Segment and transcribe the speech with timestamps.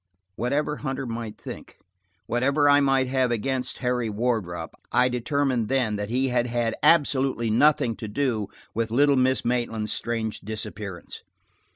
[0.35, 1.77] Whatever Hunter might think,
[2.25, 7.51] whatever I might have against Harry Wardrop, I determined then that he had had absolutely
[7.51, 11.21] nothing to do with little Miss Maitland's strange disappearance.